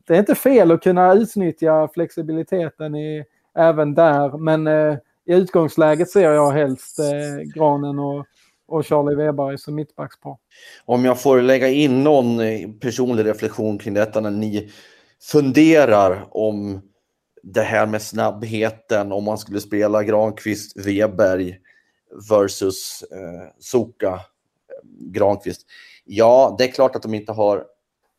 [0.07, 3.25] Det är inte fel att kunna utnyttja flexibiliteten i,
[3.57, 8.25] även där, men eh, i utgångsläget ser jag helst eh, Granen och,
[8.67, 10.37] och Charlie Weber som mittbackspar.
[10.85, 14.71] Om jag får lägga in någon eh, personlig reflektion kring detta när ni
[15.31, 16.81] funderar om
[17.43, 21.59] det här med snabbheten, om man skulle spela Granqvist, Weberg
[22.29, 24.19] versus eh, Soka, eh,
[24.99, 25.61] Granqvist.
[26.05, 27.65] Ja, det är klart att de inte har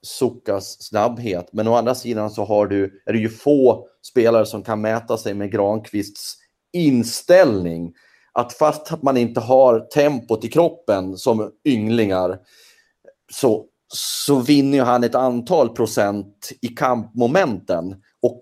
[0.02, 4.62] Sokas snabbhet, men å andra sidan så har du, är det ju få spelare som
[4.62, 6.36] kan mäta sig med Granqvists
[6.72, 7.94] inställning.
[8.32, 12.38] Att fast att man inte har tempot i kroppen som ynglingar
[13.32, 18.40] så, så vinner han ett antal procent i kampmomenten och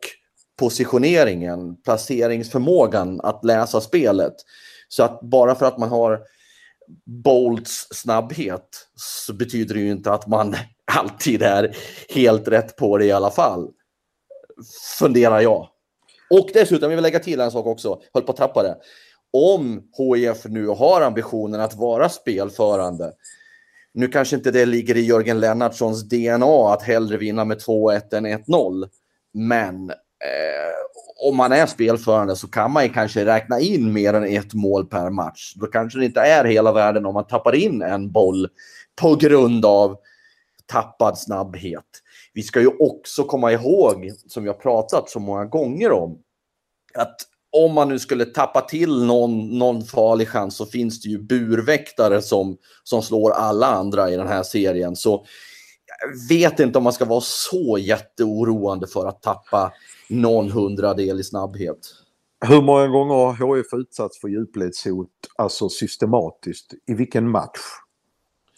[0.58, 4.34] positioneringen, placeringsförmågan att läsa spelet.
[4.96, 6.20] Så att bara för att man har
[7.06, 10.56] Bolts snabbhet så betyder det ju inte att man
[10.92, 11.76] alltid är
[12.08, 13.70] helt rätt på det i alla fall.
[14.98, 15.68] Funderar jag.
[16.30, 18.76] Och dessutom, jag vill lägga till en sak också, höll på att tappa det.
[19.32, 23.12] Om HIF nu har ambitionen att vara spelförande,
[23.94, 28.26] nu kanske inte det ligger i Jörgen Lennartssons DNA att hellre vinna med 2-1 än
[28.26, 28.88] 1-0,
[29.32, 34.24] men eh, om man är spelförande så kan man ju kanske räkna in mer än
[34.24, 35.54] ett mål per match.
[35.56, 38.48] Då kanske det inte är hela världen om man tappar in en boll
[39.00, 39.96] på grund av
[40.66, 41.84] tappad snabbhet.
[42.32, 46.18] Vi ska ju också komma ihåg, som vi har pratat så många gånger om,
[46.94, 47.16] att
[47.52, 52.22] om man nu skulle tappa till någon, någon farlig chans så finns det ju burväktare
[52.22, 54.96] som, som slår alla andra i den här serien.
[54.96, 55.26] Så
[56.02, 59.72] jag vet inte om man ska vara så jätteoroande för att tappa
[60.08, 61.78] någon hundradel i snabbhet.
[62.46, 66.74] Hur många gånger har HIF utsatts för djupledshot, alltså systematiskt?
[66.86, 67.60] I vilken match?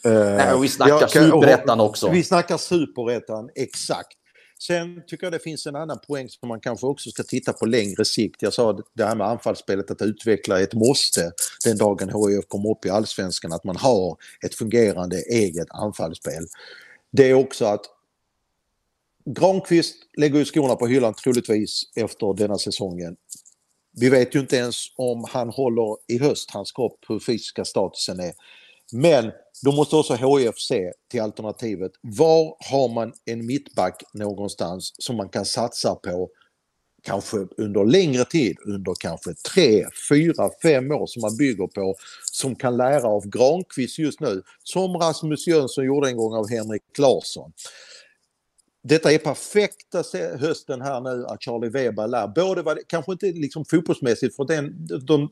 [0.05, 2.11] Nej, vi snackar superettan också.
[2.11, 4.17] Vi snackar superettan, exakt.
[4.59, 7.67] Sen tycker jag det finns en annan poäng som man kanske också ska titta på
[7.67, 8.43] längre sikt.
[8.43, 11.33] Jag sa det här med anfallsspelet att utveckla ett måste
[11.65, 13.53] den dagen HIF kommer upp i allsvenskan.
[13.53, 16.47] Att man har ett fungerande eget anfallsspel.
[17.13, 17.85] Det är också att
[19.27, 23.17] Granqvist lägger ju skorna på hyllan troligtvis efter denna säsongen.
[23.93, 28.21] Vi vet ju inte ens om han håller i höst, hans kropp, hur fysiska statusen
[28.21, 28.33] är.
[28.93, 31.93] Men då måste också HIF se till alternativet.
[32.01, 36.31] Var har man en mittback någonstans som man kan satsa på
[37.03, 41.95] kanske under längre tid, under kanske tre, fyra, fem år som man bygger på,
[42.33, 46.99] som kan lära av Granqvist just nu, som Rasmus Jönsson gjorde en gång av Henrik
[46.99, 47.53] Larsson.
[48.89, 50.03] Detta är perfekta
[50.39, 54.87] hösten här nu att Charlie Weber lär, både vad, kanske inte liksom fotbollsmässigt för den,
[55.07, 55.31] de,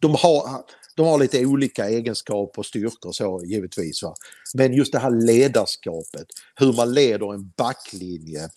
[0.00, 0.64] de har,
[0.96, 4.02] de har lite olika egenskaper och styrkor så givetvis.
[4.02, 4.14] Va?
[4.54, 8.48] Men just det här ledarskapet, hur man leder en backlinje,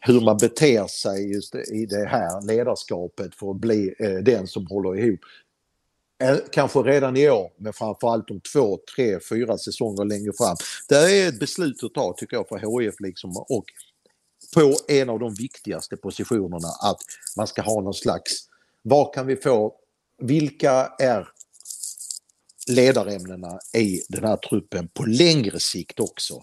[0.00, 4.66] hur man beter sig just i det här ledarskapet för att bli eh, den som
[4.66, 5.20] håller ihop.
[6.22, 10.56] Eh, kanske redan i år, men framförallt om två, tre, fyra säsonger längre fram.
[10.88, 13.64] Det är ett beslut att ta tycker jag för HIF liksom och
[14.54, 16.98] på en av de viktigaste positionerna att
[17.36, 18.32] man ska ha någon slags,
[18.82, 19.74] vad kan vi få
[20.22, 21.28] vilka är
[22.68, 26.42] ledarämnena i den här truppen på längre sikt också?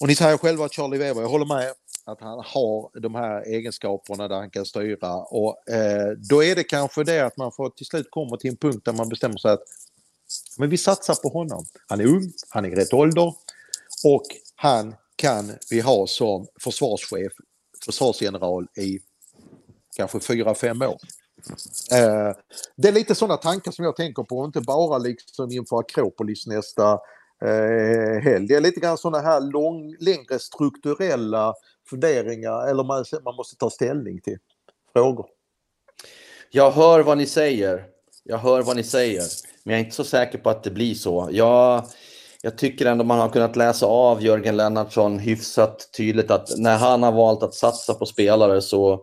[0.00, 1.72] Och ni säger själva att Charlie Weber, jag håller med
[2.04, 6.64] att han har de här egenskaperna där han kan styra och eh, då är det
[6.64, 9.50] kanske det att man får till slut komma till en punkt där man bestämmer sig
[9.52, 9.62] att
[10.58, 11.64] men vi satsar på honom.
[11.86, 13.34] Han är ung, han är i rätt ålder
[14.04, 17.32] och han kan vi ha som försvarschef,
[17.84, 18.98] försvarsgeneral i
[19.96, 20.98] kanske fyra fem år.
[21.92, 22.36] Eh,
[22.76, 26.92] det är lite sådana tankar som jag tänker på, inte bara liksom inför Akropolis nästa
[27.44, 28.46] eh, helg.
[28.46, 31.54] Det är lite grann sådana här lång, längre strukturella
[31.90, 34.38] funderingar eller man, man måste ta ställning till
[34.92, 35.26] frågor.
[36.50, 37.86] Jag hör vad ni säger.
[38.22, 39.22] Jag hör vad ni säger.
[39.62, 41.28] Men jag är inte så säker på att det blir så.
[41.32, 41.84] Jag,
[42.42, 47.02] jag tycker ändå man har kunnat läsa av Jörgen Lennartsson hyfsat tydligt att när han
[47.02, 49.00] har valt att satsa på spelare så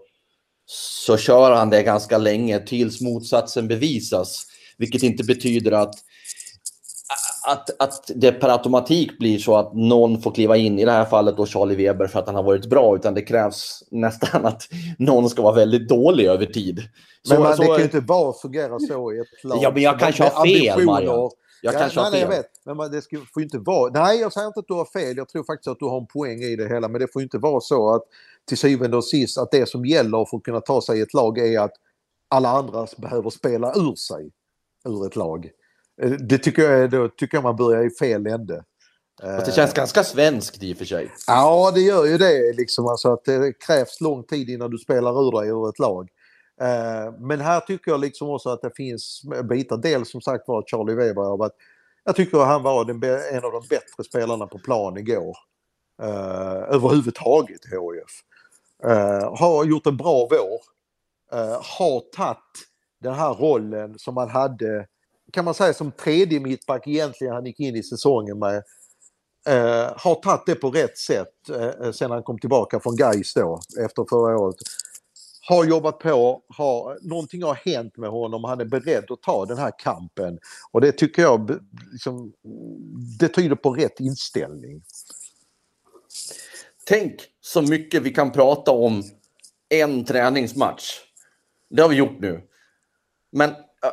[0.65, 4.45] så kör han det ganska länge tills motsatsen bevisas.
[4.77, 5.95] Vilket inte betyder att,
[7.47, 11.05] att, att det per automatik blir så att någon får kliva in, i det här
[11.05, 14.67] fallet då Charlie Weber för att han har varit bra, utan det krävs nästan att
[14.97, 16.81] någon ska vara väldigt dålig över tid.
[17.29, 19.59] Men man, så, det kan ju inte bara fungera så i ett lag.
[19.61, 21.29] Ja, men jag kanske har fel, Marian.
[21.61, 22.21] Jag ja, kanske nej, har fel.
[22.21, 23.91] Jag vet, men det ska, får ju inte vara...
[23.91, 25.17] Nej, jag säger inte att du har fel.
[25.17, 26.87] Jag tror faktiskt att du har en poäng i det hela.
[26.87, 28.03] Men det får ju inte vara så att
[28.47, 31.37] till syvende och sist att det som gäller för att kunna ta sig ett lag
[31.37, 31.73] är att
[32.27, 34.31] alla andra behöver spela ur sig
[34.85, 35.49] ur ett lag.
[36.01, 38.63] Eh, det tycker jag, då tycker jag man börjar i fel ände.
[39.21, 41.11] Fast det känns ganska svenskt i och för sig.
[41.27, 42.53] Ja, det gör ju det.
[42.53, 46.09] Liksom, alltså att det krävs lång tid innan du spelar ur dig ur ett lag.
[46.61, 49.77] Eh, men här tycker jag liksom också att det finns bitar.
[49.77, 51.55] Dels som sagt var Charlie Weber att
[52.03, 55.37] jag tycker att han var den, en av de bättre spelarna på plan igår.
[56.03, 58.23] Uh, överhuvudtaget HIF.
[58.85, 60.61] Uh, eh, har gjort en bra vår.
[61.39, 62.67] Uh, har tagit
[63.01, 64.87] den här rollen som han hade,
[65.31, 68.63] kan man säga som tredje mittback egentligen han gick in i säsongen med.
[69.49, 73.59] Uh, har tagit det på rätt sätt uh, sen han kom tillbaka från Gais då
[73.85, 74.55] efter förra året
[75.45, 79.57] har jobbat på, har, någonting har hänt med honom, han är beredd att ta den
[79.57, 80.39] här kampen.
[80.71, 81.59] Och det tycker jag
[81.91, 82.33] liksom,
[83.19, 84.81] det tyder på rätt inställning.
[86.85, 89.03] Tänk så mycket vi kan prata om
[89.69, 90.99] en träningsmatch.
[91.69, 92.41] Det har vi gjort nu.
[93.31, 93.51] Men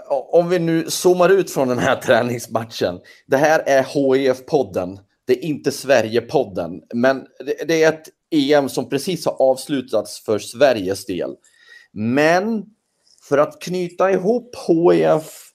[0.08, 3.00] om vi nu zoomar ut från den här träningsmatchen.
[3.26, 4.98] Det här är HIF-podden.
[5.24, 6.82] Det är inte Sverige-podden.
[6.94, 7.26] Men
[7.66, 11.30] det är ett EM som precis har avslutats för Sveriges del.
[11.92, 12.64] Men
[13.28, 15.50] för att knyta ihop HIF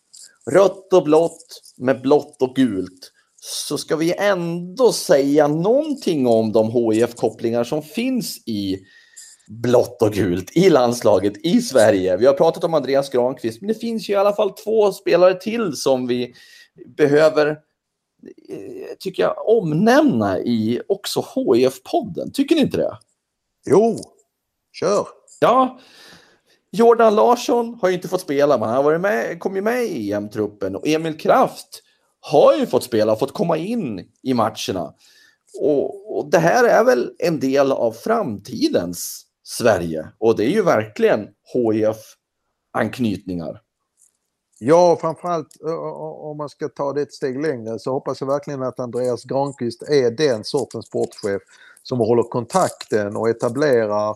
[0.51, 3.11] rött och blått med blått och gult
[3.41, 8.79] så ska vi ändå säga någonting om de HIF-kopplingar som finns i
[9.47, 12.17] blått och gult i landslaget i Sverige.
[12.17, 15.33] Vi har pratat om Andreas Granqvist, men det finns ju i alla fall två spelare
[15.33, 16.33] till som vi
[16.97, 17.57] behöver,
[18.99, 22.31] tycker jag, omnämna i också HIF-podden.
[22.31, 22.97] Tycker ni inte det?
[23.65, 23.97] Jo,
[24.73, 25.07] kör!
[25.39, 25.79] Ja,
[26.71, 30.11] Jordan Larsson har ju inte fått spela, men han varit med, kom ju med i
[30.11, 31.82] EM-truppen och Emil Kraft
[32.19, 34.93] har ju fått spela, fått komma in i matcherna.
[35.61, 40.61] Och, och, det här är väl en del av framtidens Sverige och det är ju
[40.61, 41.97] verkligen HIF
[42.73, 43.61] anknytningar.
[44.60, 45.47] Ja, framförallt
[46.22, 49.82] om man ska ta det ett steg längre så hoppas jag verkligen att Andreas Granqvist
[49.82, 51.41] är den sortens sportchef
[51.84, 54.10] som håller kontakten och etablerar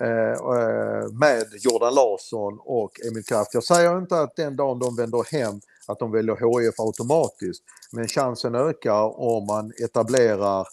[0.00, 3.54] eh, med Jordan Larsson och Emil Kraft.
[3.54, 7.62] Jag säger inte att den dagen de vänder hem att de väljer HIF automatiskt.
[7.92, 10.66] Men chansen ökar om man etablerar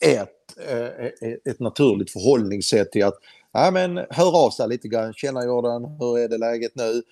[0.00, 1.06] ett, eh,
[1.52, 3.18] ett naturligt förhållningssätt till att
[3.52, 5.12] ja, men, hör av sig lite grann.
[5.12, 7.02] Tjena Jordan, hur är det läget nu?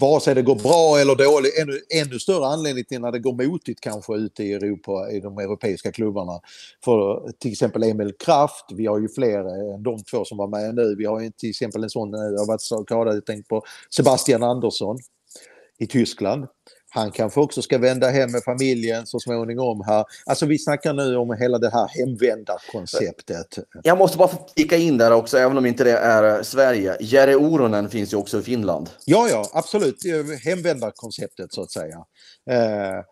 [0.00, 3.48] Vare sig det går bra eller dåligt, ännu, ännu större anledning till när det går
[3.48, 6.40] motigt kanske ute i Europa, i de europeiska klubbarna.
[6.84, 10.74] För till exempel Emil Kraft, vi har ju fler än de två som var med
[10.74, 10.94] nu.
[10.98, 13.48] Vi har ju till exempel en sån, eh, jag har varit så skadad, jag tänkt
[13.48, 14.98] på Sebastian Andersson
[15.78, 16.46] i Tyskland.
[16.92, 20.04] Han kanske också ska vända hem med familjen så småningom här.
[20.26, 23.58] Alltså vi snackar nu om hela det här hemvändarkonceptet.
[23.82, 26.96] Jag måste bara få klicka in där också, även om inte det är Sverige.
[27.00, 28.90] Jere Oronen finns ju också i Finland.
[29.04, 29.96] Ja, ja, absolut.
[30.44, 32.04] Hemvändarkonceptet så att säga.
[32.50, 33.04] Eh,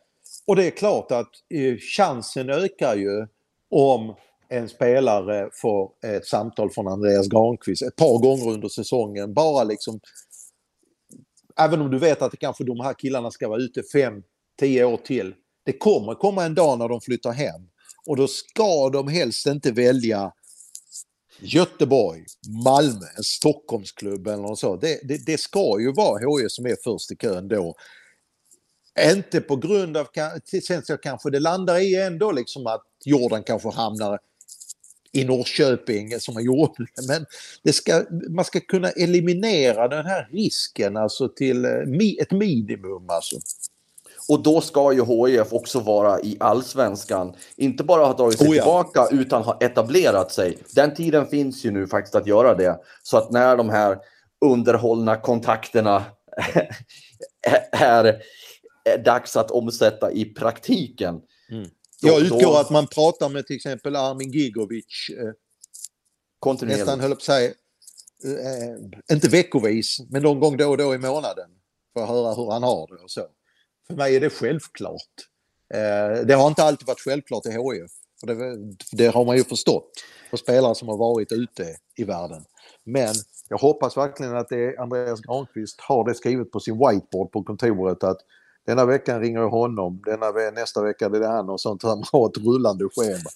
[0.47, 3.27] och det är klart att eh, chansen ökar ju
[3.71, 4.15] om
[4.49, 9.35] en spelare får ett samtal från Andreas Granqvist ett par gånger under säsongen.
[9.35, 10.01] Bara liksom
[11.59, 13.83] Även om du vet att det kanske de här killarna ska vara ute
[14.61, 15.35] 5-10 år till.
[15.65, 17.61] Det kommer komma en dag när de flyttar hem.
[18.07, 20.33] Och då ska de helst inte välja
[21.41, 22.25] Göteborg,
[22.65, 24.77] Malmö, en Stockholmsklubb eller något så.
[24.77, 27.75] Det, det, det ska ju vara HIF som är först i kön då.
[29.15, 30.07] Inte på grund av,
[30.69, 34.19] sen så kanske det landar i ändå liksom att Jordan kanske hamnar
[35.13, 36.85] i Norrköping som man gjorde.
[37.09, 37.27] Men
[37.63, 41.71] det ska, man ska kunna eliminera den här risken alltså till eh,
[42.21, 43.05] ett minimum.
[43.09, 43.37] Alltså.
[44.29, 47.35] Och då ska ju HIF också vara i allsvenskan.
[47.57, 48.63] Inte bara ha dragit sig oh ja.
[48.63, 50.59] tillbaka utan ha etablerat sig.
[50.75, 52.79] Den tiden finns ju nu faktiskt att göra det.
[53.03, 53.99] Så att när de här
[54.45, 56.05] underhållna kontakterna
[57.73, 58.17] är,
[58.85, 61.21] är dags att omsätta i praktiken.
[61.51, 61.69] Mm.
[62.01, 62.57] Jag utgår då...
[62.57, 65.11] att man pratar med till exempel Armin Gigovic.
[65.11, 65.33] Eh,
[66.39, 66.87] Kontinuerligt.
[66.87, 67.49] Nästan höll på att säga,
[68.25, 71.51] eh, inte veckovis, men någon gång då och då i månaden.
[71.93, 73.27] För att höra hur han har det och så.
[73.87, 75.29] För mig är det självklart.
[75.75, 77.91] Eh, det har inte alltid varit självklart i HIF.
[78.21, 79.91] För det, det har man ju förstått
[80.31, 82.45] för spelare som har varit ute i världen.
[82.85, 83.15] Men
[83.49, 88.05] jag hoppas verkligen att det Andreas Granqvist har det skrivet på sin whiteboard på kontoret
[88.05, 88.19] att
[88.69, 91.83] denna veckan ringer jag honom, denna, nästa vecka är det han och sånt.
[91.83, 93.31] Han har ett rullande schema.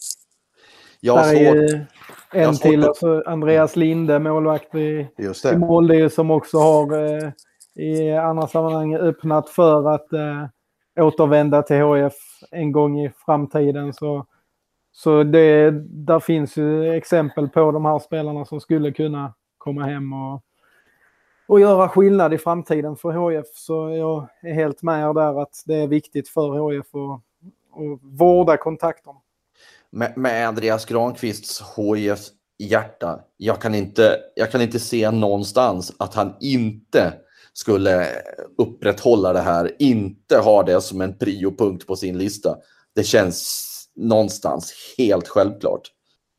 [1.00, 1.86] Jag har svårt,
[2.32, 5.06] en till, alltså Andreas Linde, målvakt i,
[5.52, 7.30] i Molde, som också har eh,
[7.74, 10.46] i andra sammanhang öppnat för att eh,
[11.00, 12.14] återvända till HF
[12.50, 13.92] en gång i framtiden.
[13.92, 14.26] Så,
[14.92, 20.12] så det, där finns ju exempel på de här spelarna som skulle kunna komma hem
[20.12, 20.42] och
[21.52, 23.46] och göra skillnad i framtiden för HIF.
[23.54, 27.20] Så jag är helt med er där att det är viktigt för HIF att,
[27.80, 29.18] att vårda kontakterna.
[29.90, 32.18] Med, med Andreas Granqvists HIF
[32.58, 37.12] hjärta, jag kan, inte, jag kan inte se någonstans att han inte
[37.52, 38.06] skulle
[38.58, 42.56] upprätthålla det här, inte ha det som en priopunkt på sin lista.
[42.94, 45.82] Det känns någonstans helt självklart.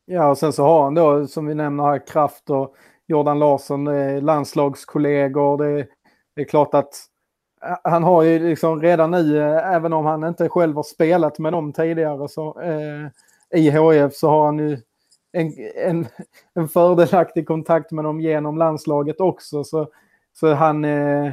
[0.06, 2.74] Ja, och sen så har han då, som vi nämner här, kraft och
[3.06, 5.58] Jordan Larsson, eh, landslagskollegor.
[5.58, 5.86] Det,
[6.36, 6.94] det, är klart att
[7.62, 11.38] eh, han har ju liksom redan nu, eh, även om han inte själv har spelat
[11.38, 13.08] med dem tidigare så, eh,
[13.60, 14.78] i HIF så har han ju
[15.32, 16.06] en, en,
[16.54, 19.64] en fördelaktig kontakt med dem genom landslaget också.
[19.64, 19.88] Så,
[20.32, 21.32] så han, eh,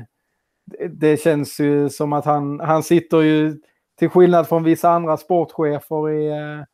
[0.89, 3.57] det känns ju som att han, han sitter ju
[3.99, 6.65] till skillnad från vissa andra sportchefer i, eh,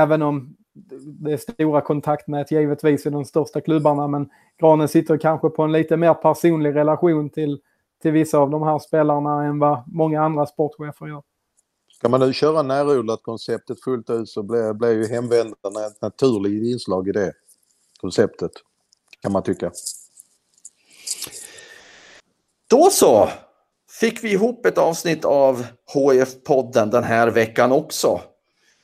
[0.00, 0.56] även om
[1.04, 5.72] det är stora kontaktnät givetvis i de största klubbarna men Granen sitter kanske på en
[5.72, 7.60] lite mer personlig relation till,
[8.02, 11.22] till vissa av de här spelarna än vad många andra sportchefer gör.
[11.98, 16.72] Ska man nu köra närodlat konceptet fullt ut så blir, blir ju hemvändarna ett naturligt
[16.72, 17.32] inslag i det
[18.00, 18.52] konceptet.
[19.22, 19.70] Kan man tycka.
[22.70, 23.28] Då så!
[24.00, 28.20] Fick vi ihop ett avsnitt av HF-podden den här veckan också.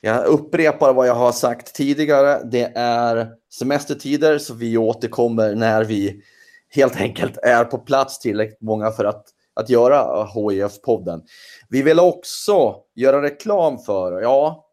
[0.04, 2.40] Jag upprepar vad jag har sagt tidigare.
[2.44, 6.22] Det är semestertider så vi återkommer när vi
[6.70, 9.24] helt enkelt är på plats tillräckligt många för att,
[9.54, 11.22] att göra HIF-podden.
[11.68, 14.66] Vi vill också göra reklam för, ja,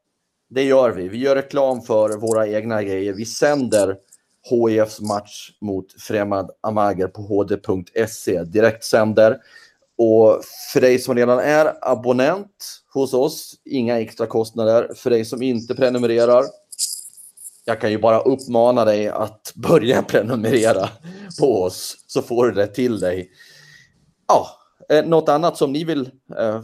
[0.50, 1.10] det gör vi.
[1.10, 3.14] Vi gör reklam för våra egna grejer.
[3.14, 3.98] Vi sänder
[4.50, 8.44] HIFs match mot Främmad Amager på hd.se.
[8.44, 9.38] Direkt sänder.
[10.04, 10.42] Och
[10.74, 14.94] för dig som redan är abonnent hos oss, inga extra kostnader.
[14.96, 16.46] För dig som inte prenumererar,
[17.66, 20.90] jag kan ju bara uppmana dig att börja prenumerera
[21.40, 23.32] på oss så får du det till dig.
[24.28, 24.48] ja,
[24.90, 26.62] eh, något annat som ni vill eh,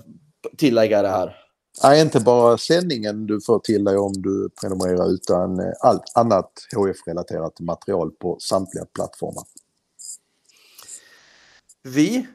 [0.57, 1.35] tillägga det här?
[1.83, 6.51] Nej, inte bara sändningen du får till dig om du prenumererar utan eh, allt annat
[6.75, 9.43] HF-relaterat material på samtliga plattformar.
[11.83, 12.27] Vi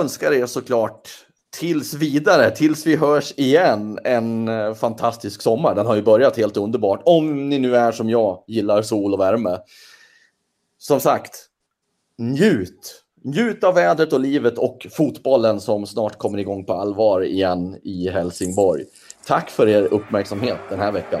[0.00, 1.08] önskar er såklart
[1.54, 5.74] tills vidare, tills vi hörs igen, en eh, fantastisk sommar.
[5.74, 7.02] Den har ju börjat helt underbart.
[7.04, 9.58] Om ni nu är som jag, gillar sol och värme.
[10.78, 11.46] Som sagt,
[12.18, 13.00] njut!
[13.24, 18.10] Njut av vädret och livet och fotbollen som snart kommer igång på allvar igen i
[18.10, 18.84] Helsingborg.
[19.26, 21.20] Tack för er uppmärksamhet den här veckan.